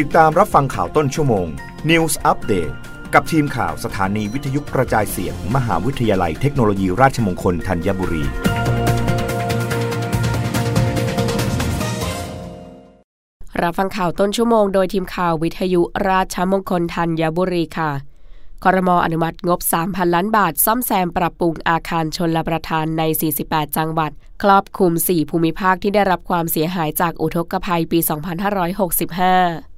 [0.00, 1.46] ติดตามรับฟังข่าวต้นชั่วโมง
[1.90, 2.74] News Update
[3.14, 8.24] กับทีมข่าวสถานีวิทยุกระจายเสียง มหาวิทยาลัยเทคโนโลยีราชมงคลธัญบุรี
[13.62, 17.90] รับฟังข่าวต้นชั่วโมงโดยทีมข่าววิทยุราชมงคลธัญบุรีค่ะ
[18.64, 23.02] คอรมออนุมัติงบ 3,000 ล้านบาท ซ่อมแซมปรับปรุงอาคารชนลประทานใน
[23.40, 24.10] 48 จังหวัด
[24.42, 29.73] ครอบคลุม 4 ภูมิภาคที่ได้รับความเสียหายจากอุทกภัยปี 2565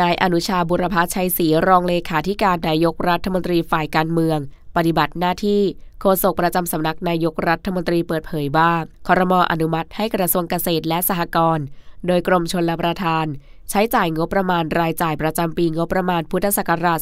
[0.00, 4.38] นายอนุชาบุรพชัยศรีรองเลขาธิการนายกรัฐมนตรีฝ่ายการเมือง
[4.76, 5.62] ปฏิบัติหน้าที่
[6.00, 8.72] โฆษกประจำสำนักนายกรัฐมนตรีเปิดเผยว่า
[9.06, 11.64] คอรมออนุมัติให้กระทรวงเกษตรและสหกรณ์
[12.06, 13.26] โดยกรมชนรับประทาน
[13.70, 16.98] ใช้จ่ายงบประมาณรายจ่ายประจำปีงบประมาณพุทธศักราช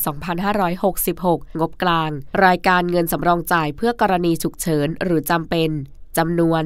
[0.79, 2.11] 2566 งบกลาง
[2.45, 5.71] รายการเงินสำรองจ่ายเพื่อกรณีฉุกเฉินหรือจำเป็น
[6.19, 6.63] จำนวน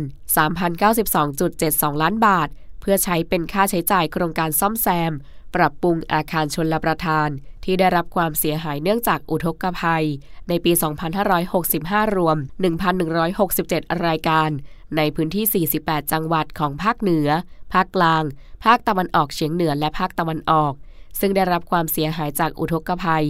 [1.18, 2.48] 3,092.72 ล้านบาท
[2.80, 5.12] เพื่อใช้เป็นค่าใช้จ่ายโครงการซ่อมแซม
[5.54, 7.28] ปรับปรุงอาคารชนลประทาน
[7.64, 10.04] ที่ได้รับความเสียหายเนื่องจากอุทกภัย
[10.48, 10.72] ในปี
[11.44, 12.36] 2565 รวม
[13.20, 14.50] 1,167 รายการ
[14.96, 17.28] ในพื้นที่ 48 จังหวัดของภาคเหนือ
[17.72, 18.24] ภาคกลาง
[18.64, 20.72] ภาคตะวันออกเฉียงเหนือและภาคตะวันออก
[21.20, 23.26] ซึ่งได้รับความเสียหายจากอุทกภัย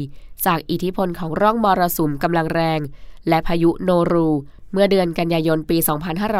[0.46, 2.80] จากอิทธิพลของร่องมรสุมกำลังแรง
[3.28, 4.28] และพายุโนรู
[4.72, 5.78] เมื่อเดือนกันยายนปี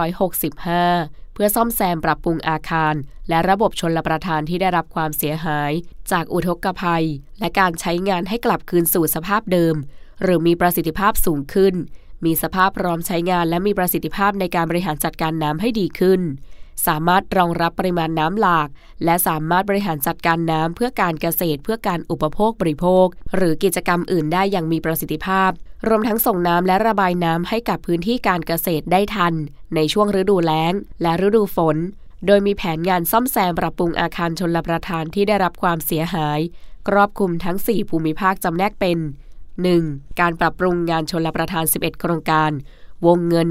[0.03, 2.95] 2565 เพื่อซ่อมแซมปรับปรุงอาคาร
[3.29, 5.73] และระบบชนลประทานที่ได้รับความเสียหาย
[6.13, 7.07] จากอุทกภัย
[7.41, 9.77] และการใช้งานให้กลับคืนสู่สภาพเดิม
[10.23, 11.75] หรือมีประสิทธิภาพสูงขึ้น
[12.25, 16.21] มีสภาพพร้อมใช้งานและมีประสิทธิภาพในการบริหารจัดการน้ำให้ดีขึ้น
[16.87, 18.69] สามารถรองรับปริมาณน้ำหลาก
[19.05, 25.51] และสามารถบริหารจัดการน้ำเพื่อการเกษตรเพื่อการอุปโภคบริโภค หรือกิจกรรมอื่นได้อย่างมีประสิทธิภาพ
[25.89, 29.35] รวมทั้งส่งน้ำและระบายน้ำให้กับพื้นที่การเกษตรได้ทัน
[29.75, 31.77] ในช่วงฤดูแล้ง และฤดูฝน
[32.27, 36.41] โดยมีแผนงานซ่อมแซมปรับปรุงอาคารชนลประทานที่ได้รับความเสียหาย
[36.89, 38.99] ครอบคลุมทั้ง 4 ภูมิภาคจำแนกเป็น
[39.59, 40.21] 1.
[40.21, 42.51] การปรับปรุงงานชนลประทาน 11 โครงการ
[43.07, 43.47] วงเงิน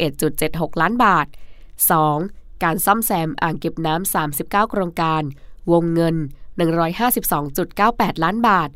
[0.00, 2.39] 191.76 ล้านบาท 2.
[2.64, 5.22] การซ่อมแซมอ่างเก็บน้ำ 39 โครงการ
[5.72, 6.16] วงเงิน
[7.40, 8.68] 152.98 ล้านบาท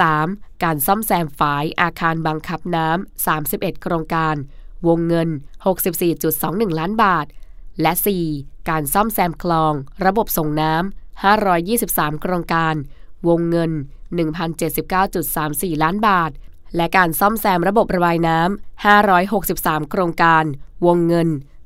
[0.00, 0.62] 3.
[0.62, 4.34] การซ่อมแซมฝายอาคารบังคับน้ำ 31 โครงการ
[4.88, 5.28] วงเงิน
[6.04, 7.26] 64.21 ล้านบาท
[7.80, 7.92] และ
[8.30, 8.68] 4.
[8.68, 9.72] การซ่อมแซมคลอง
[10.04, 12.74] ระบบส่งน้ำ 523 โครงการ
[13.28, 13.72] วงเงิน
[14.96, 16.30] 1,079.34 ล้านบาท
[16.76, 20.44] และการซ่อมแซมระบบระบายน้ำ 563 โครงการ
[20.86, 21.28] วงเงิน